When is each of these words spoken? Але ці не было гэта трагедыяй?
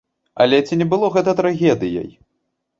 Але 0.45 0.61
ці 0.67 0.77
не 0.81 0.87
было 0.95 1.11
гэта 1.17 1.37
трагедыяй? 1.43 2.11